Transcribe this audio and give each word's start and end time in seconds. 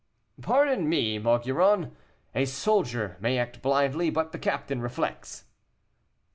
"Pardon 0.41 0.89
me, 0.89 1.19
Maugiron; 1.19 1.95
a 2.33 2.45
soldier 2.45 3.17
may 3.19 3.37
act 3.37 3.61
blindly, 3.61 4.09
but 4.09 4.31
the 4.31 4.39
captain 4.39 4.81
reflects." 4.81 5.45